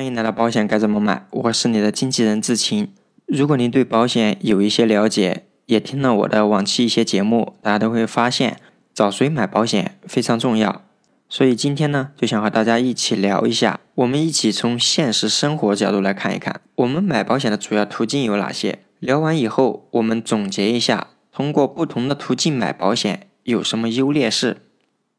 [0.00, 2.94] 欢迎来到保险该怎么买，我是你的经纪人志勤。
[3.26, 8.56] 如果您对保险有一些了解，也听了我的往期一些节目，大家都会发现
[8.94, 10.80] 找谁买保险非常重要。
[11.28, 18.78] 所以今天呢，就想和大家一起聊一下，我们一起从现实生活角度来看一看，我们买保险的主要途径有哪些。
[19.00, 24.62] 聊完以后，我们总结一下，通过不同的途径买保险有什么优劣势。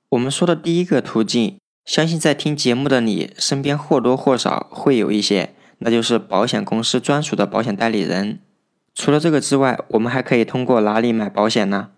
[0.10, 1.61] 我们说的第一个途径。
[1.84, 8.40] 相信在听节目的你身边或多或少会有一些，那就是保险公司专属的保险代理人。
[8.94, 11.90] 除了这个之外，我们还可以通过哪里买保险呢？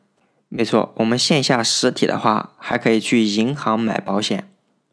[0.48, 4.48] 没错，我们线下实体的话，还可以去银行买保险。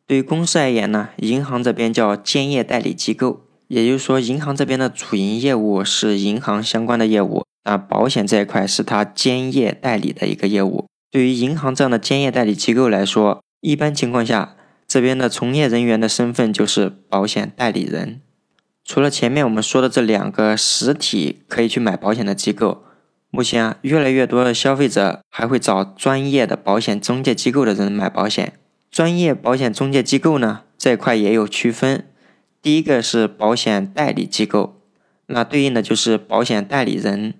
[0.07, 10.87] 对于公司而言呢，银行这边叫兼业代理机构，也就是说，银行这边的主营业务是银行相关的业务，那保险这一块是它兼业代理的一个业务。
[11.13, 14.57] 对于银行这样的兼业代理机构来说，一般情况下。
[14.91, 18.21] 这边的从业人员的身份就是保险代理人。
[18.85, 22.83] 除了前面我们说的这两个实体可以去买保险的机构，
[23.31, 28.55] 目前啊，越来越多的消费者还会找专业的保险中介机构的人买保险。
[28.91, 32.05] 专业保险中介机构呢，这一块也有区分。
[32.61, 34.81] 第一个是保险代理机构，
[35.27, 37.35] 那对应的就是保险代理人。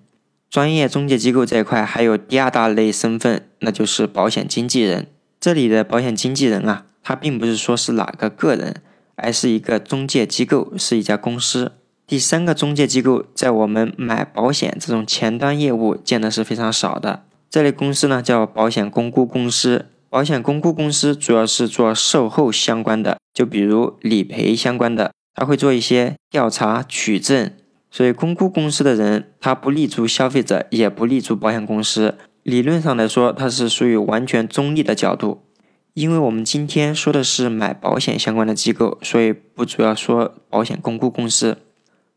[0.49, 5.07] 专业中介机构这一块还有第二大类身份，那就是保险经纪人。
[5.41, 6.85] 这里的保险经纪人啊。
[7.03, 8.81] 它并不是说是哪个个人，
[9.15, 11.73] 而是一个中介机构，是一家公司。
[12.07, 17.23] 第三个中介机构在我们买保险这种前端业务见的是非常少的。
[17.49, 19.85] 这类公司呢叫保险公估公司。
[20.09, 27.51] 保险公估公司主要是做售后相关的，就比如理赔相关的，他会做一些调查取证。
[27.89, 32.17] 所以公估公司的人，他不立足消费者，也不立足保险公司。
[32.43, 35.43] 理论上来说，它是属于完全中立的角度。
[35.93, 41.57] 因为我们今天说的是买保险相关的机构，所以不主要说保险公估公司。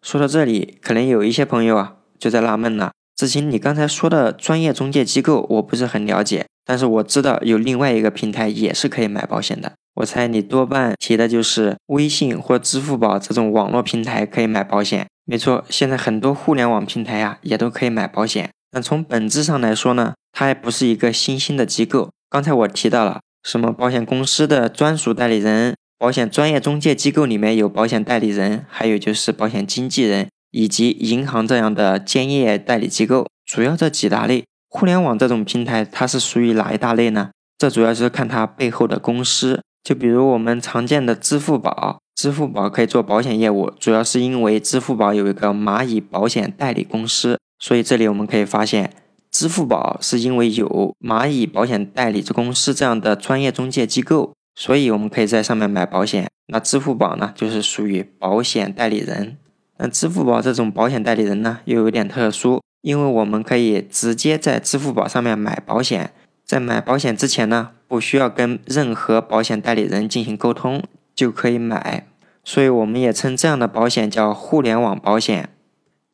[0.00, 9.72] 说到这里，可能有一些朋友啊就在纳闷了：志勤，你刚才说的专业中介机构我不是很了解，但是我知道有另外一个平台也是可以买保险的。
[9.94, 15.06] 我猜你多半提的就是微信或支付宝这种网络平台可以买保险。
[15.24, 18.50] 没错，现在很多互联网平台呀也都可以买保险。
[18.70, 22.10] 但从本质上来说呢，它还不是一个新兴的机构。
[22.30, 23.20] 刚才我提到了。
[23.44, 34.44] 什么保险公司的专属代理人，保险专业中介机构里面有保险代理人，还有就是保险经纪人以及银行这样的兼业代理机构，主要这几大类。
[34.70, 37.30] 互联网这种平台它是属于哪一大类呢？
[37.58, 39.60] 这主要是看它背后的公司。
[39.84, 48.90] 就比如我们常见的支付宝，支付宝可以做保险业务，主要是因为支付宝有一个蚂蚁保险代理公司，所以这里我们可以发现。
[49.34, 56.30] 支付宝是因为有蚂蚁保险代理公司这样的专业中介机构，所以我们可以在上面买保险。
[56.46, 59.36] 那支付宝呢，就是属于保险代理人。
[59.78, 66.12] 那支付宝这种保险代理人呢，又有点特殊，因为我们可以直接在支付宝上面买保险，
[66.46, 70.80] 在买保险之前呢，不需要跟任何保险代理人进行沟通
[71.12, 72.06] 就可以买，
[72.44, 75.48] 所以我们也称这样的保险叫互联网保险。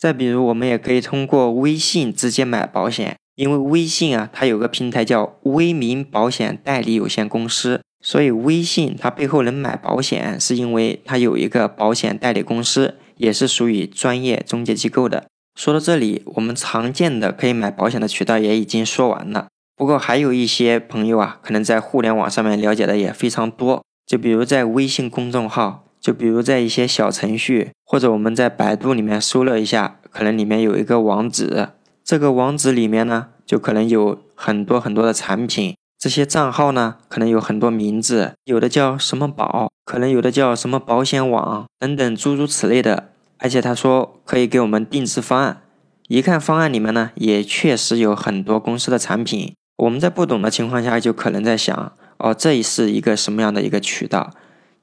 [0.01, 15.27] 再比如，我们也可以通过微信直接买保险，因为微信啊，它有个平台叫微民保险代理有限公司，所以微信它背后能买保险，是因为它有一个保险代理公司，也是属于专业中介机构的。
[15.55, 19.49] 说到这里，我们常见的可以买保险的渠道也已经说完了。
[19.77, 25.85] 不过还有一些朋友啊，可能在互联网上面了解的也非常多，就比如在微信公众号。
[26.01, 31.69] 就比如在一些小程序，或者我们在百度里面搜了一下，可能里面有一个网址，
[32.03, 45.61] 这个网址里面呢，就可能有很多很多的产品，这些账号呢，可能有很多名字，有的叫什么宝，可能有的叫什么保险网等等诸如此类的，而且他说可以给我们定制方案，
[46.09, 54.31] 一看方案里面呢，也确实有很多公司的产品，我们在不懂的情况下，就可能在想，哦，这是一个什么样的一个渠道？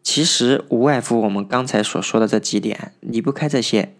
[0.09, 3.93] 其实无外乎我们刚才所说的这几点，离不开这些。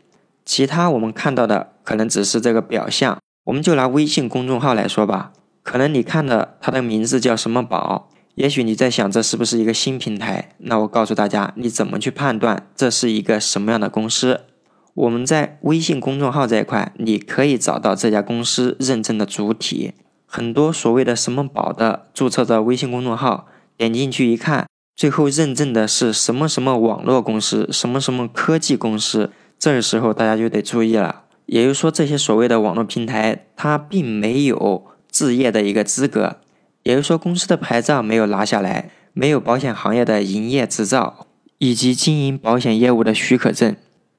[0.46, 3.18] 其他我们看到的可能只是这个表象。
[3.44, 5.34] 我们就拿微信公众号来说吧，
[5.64, 10.56] 可能你看的它的名字叫什么宝，也许你在想这是不是一个新平台？
[10.60, 14.46] 那我告诉大家，你怎么去判断这是一个什么样的公司？
[14.94, 19.92] 我们在微信公众号这一块，你可以找到这家公司认证的主体。
[20.26, 24.67] 很多所谓的什么宝的注册的微信公众号，点进去一看。
[24.98, 31.26] 最后认证的是什么什么网络公司，什么什么科技公司，这个时候大家就得注意了。
[31.46, 36.38] 也就是说，这些所谓的网络平台，它并没有置业的一个资格，
[36.82, 41.28] 也就是说，公司的牌照没有拿下来，没有保险行业的营业执照，
[41.60, 43.76] 以及经营保险业务的许可证，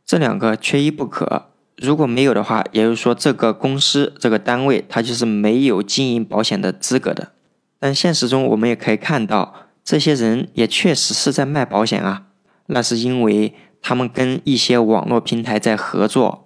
[0.06, 1.46] 这两个缺一不可。
[1.76, 7.32] 如果没有的话，也就是说这个公司这个单位它就是没有经营保险的资格的。
[7.80, 9.54] 但现实中我们也可以看到，
[9.88, 12.24] 这些人也确实是在卖保险啊，
[12.66, 16.44] 那是因为他们跟一些网络平台在合作，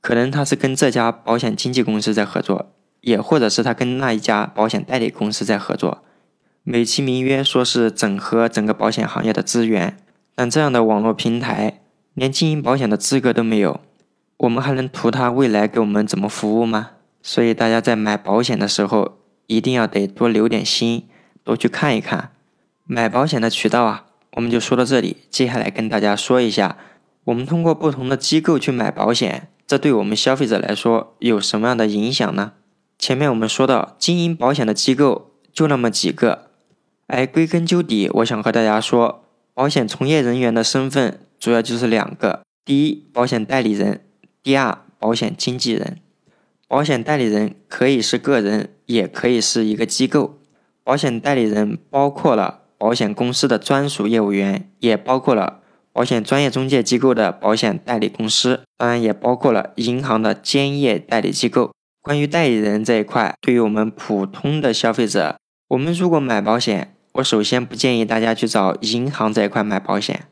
[0.00, 2.70] 可能他是跟这家保险经纪公司在合作，
[3.00, 6.04] 也或者是他跟那一家保险代理公司在合作，
[6.62, 9.96] 美其名曰说是整合整个保险行业的资源，
[10.36, 11.80] 但这样的网络平台
[12.14, 13.80] 连经营保险的资格都没有。
[14.36, 16.90] 我们还能图他未来给我们怎么服务吗？
[17.20, 19.18] 所以大家在买保险的时候，
[19.48, 21.08] 一定要得多留点心，
[21.42, 22.30] 多去看一看。
[22.86, 25.16] 买保险的渠道啊，我们就说到这里。
[25.30, 26.76] 接下来跟大家说一下，
[27.24, 32.52] 我们通过不同的机构去买保险，这对我们消费者来说有什么样的影响呢？
[32.98, 36.50] 前面我们说到，经营保险的机构就那么几个，
[37.06, 44.02] 哎，归根究底，我想和大家说，保险从业人员的身份主要就是两个：第一，保险代理人。
[44.42, 46.00] 第二，保险经纪人，
[46.68, 50.38] 保险代理人可以是个人，也可以是一个机构。
[50.82, 61.72] 保险代理人包括了保险公司的专属业务员，也包括了保险专业中介机构的保险代理公司，当然也包括了银行的兼业代理机构。
[62.02, 65.38] 关于代理人这一块，对于我们普通的消费者，
[65.68, 70.26] 我们如果买保险，我首先不建议大家去找银行这一块买保险，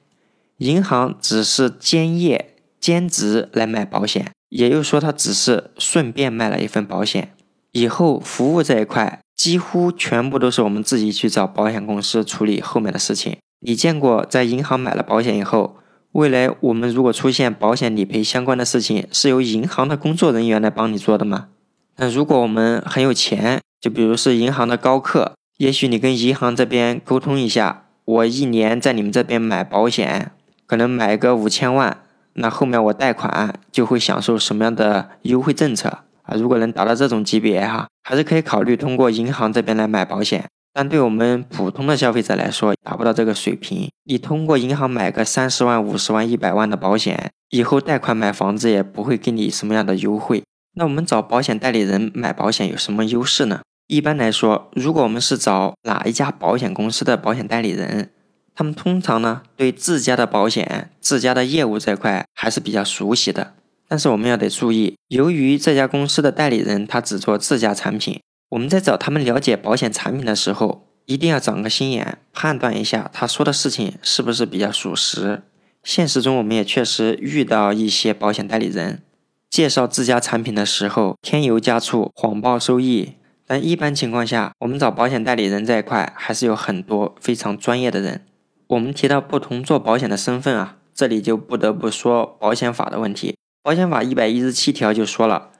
[0.58, 2.50] 银行只是兼业。
[2.78, 7.32] 兼职来买保险，也就是说，他只是顺便卖了一份保险。
[7.70, 13.38] 以后服务这一块，几乎全部都是我们自己去找保险公司处理后面的事情。
[13.58, 15.78] 你见过在银行买了保险以后，
[16.12, 21.48] 未来我们如果出现保险理赔相关的事情，是由银行的工作人员来帮你做的吗？
[21.96, 30.30] 那如果我们很有钱，就比如是银行的高客，也许你跟银行这边沟通一下，我一年在你们这边买保险，
[30.66, 31.98] 可能买个五千万。
[32.34, 36.34] 那后面我贷款就会享受什么样的优惠政策啊？
[36.36, 40.44] 如果能达到这种级别哈，还是可以考虑通过银行这边来买保险。
[40.74, 43.90] 但对我们普通的消费者来说，达不到这个水平。
[44.04, 50.42] 你通过银行买个三十万、五十万、一百万的保险，以后贷款买房子也不会给你什么样的优惠。
[50.74, 53.60] 那我们找保险代理人买保险有什么优势呢？
[53.88, 58.10] 一般来说，如果我们是找哪一家保险公司的保险代理人。
[58.54, 63.54] 他们通常呢，对自家的保险、自家的业务这块还是比较熟悉的。
[63.92, 75.42] 但是我们要得注意，由于这家公司的代理人他只做自家产品，我们在找他们了解保险产品的时候，一定要长个心眼，判断一下他说的事情是不是比较属实。
[75.84, 79.02] 现实中，我们也确实遇到一些保险代理人
[79.50, 83.16] 介绍自家产品的时候添油加醋、谎报收益。
[83.46, 88.24] 但一般情况下，我们找保险代理人这一块还是有很多非常专业的人。
[88.68, 93.36] 我们提到不同做保险的身份啊，这里就不得不说保险法的问题。
[93.62, 95.50] 保险法一百一十七条就说了，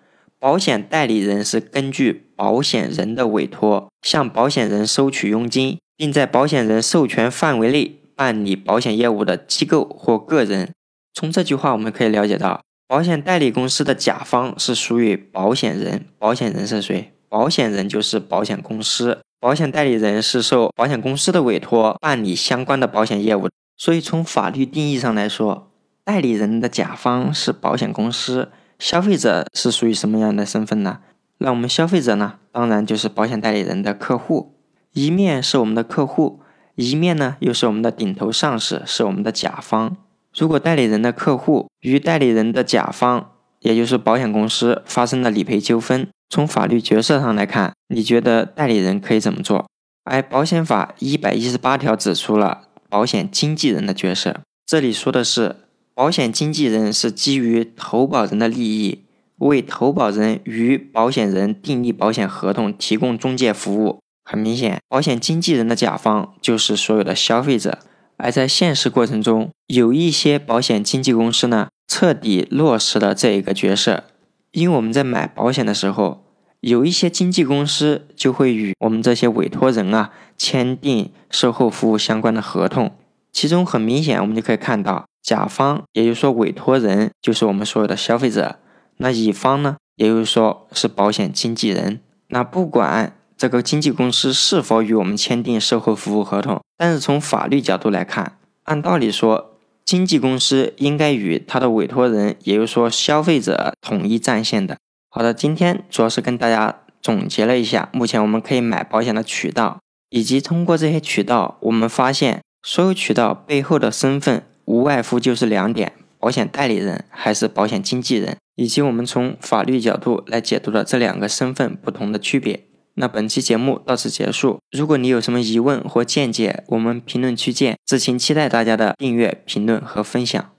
[0.40, 10.72] 保险代理人是根据保险人的委托，向保险人收取佣金，并在保险人授权范围内办理保险业务的机构或个人。
[11.14, 17.12] 从这句话我们可以了解到，保险代理公司的甲方是属于保险人，保险人是谁？
[17.28, 19.20] 保险人就是保险公司。
[19.38, 25.71] 保险代理人是受保险公司的委托办理相关的保险业务，所以从法律定义上来说，
[26.04, 30.98] 代理人的甲方是保险公司，消费者是属于什么样的身份呢？
[31.38, 34.54] 那我们消费者呢，当然就是保险代理人的客户，
[34.92, 36.40] 一面是我们的客户，
[36.74, 39.96] 一面呢又是我们的顶头上司，是我们的甲方。
[40.36, 46.08] 如果代理人的客户与代理人的甲方，也就是保险公司发生了理赔纠纷。
[46.28, 49.66] 从法律角色上来看，你觉得代理人可以怎么做？
[50.04, 54.40] 而保险法一百一十八条指出了保险经纪人的角色。
[54.64, 55.56] 这里说的是，
[55.94, 59.04] 保险经纪人是基于投保人的利益，
[59.36, 64.00] 为投保人与保险人订立保险合同，提供中介服务。
[64.24, 67.80] 很明显，保险经纪人的甲方就是所有的消费者。
[68.16, 74.04] 而在现实过程中，有一些保险经纪公司呢，彻底落实了这一个角色。
[74.52, 76.24] 因为我们在买保险的时候，
[76.60, 82.92] 有一些经纪公司就会与我们这些委托人啊签订售后服务相关的合同，
[83.32, 88.58] 其中很明显，我们就可以看到，甲方也就是说委托人就是我们所有的消费者，
[88.96, 92.00] 那乙方呢，也就是说是保险经纪人。
[92.28, 99.48] 那不管这个经纪公司是否与我们签订售后服务合同，但是从法律角度来看，按道理说。
[99.84, 104.78] 经纪公司应该与他的委托人，也就是说消费者统一战线的。
[105.10, 122.64] 好的，今天主要是跟大家总结了一下，目前我们可以买保险的渠道，以及通过这些渠道，我们发现所有渠道背后的身份无外乎就是两点：保险代理人还是保险经纪人，以及我们从法律角度来解读的这两个身份不同的区别。
[122.94, 124.58] 那本期节目到此结束。
[124.70, 127.76] 如果你有什么疑问或见解，我们评论区见。
[127.86, 130.50] 至情期待大家的订阅、评论和分享。